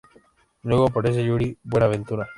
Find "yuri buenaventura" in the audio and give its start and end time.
1.23-2.27